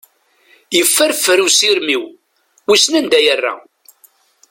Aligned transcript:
Yefferfer 0.77 1.39
usirem-iw, 1.47 2.03
wissen 2.67 2.93
anda 2.99 3.19
yerra. 3.25 3.53